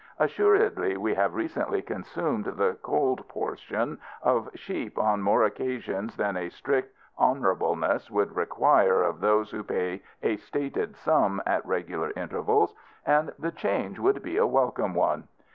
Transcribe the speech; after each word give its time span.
Assuredly 0.17 0.97
we 0.97 1.13
have 1.13 1.35
recently 1.35 1.83
consumed 1.83 2.45
the 2.45 2.75
cold 2.81 3.27
portion 3.27 3.99
of 4.23 4.49
sheep 4.55 4.97
on 4.97 5.21
more 5.21 5.43
occasions 5.43 6.15
than 6.15 6.35
a 6.35 6.49
strict 6.49 6.95
honourableness 7.19 8.09
could 8.09 8.35
require 8.35 9.03
of 9.03 9.19
those 9.19 9.51
who 9.51 9.61
pay 9.63 10.01
a 10.23 10.37
stated 10.37 10.95
sum 10.97 11.39
at 11.45 11.63
regular 11.67 12.11
intervals, 12.15 12.73
and 13.05 13.31
the 13.37 13.51
change 13.51 13.99
would 13.99 14.23
be 14.23 14.37
a 14.37 14.47
welcome 14.47 14.95
one. 14.95 15.27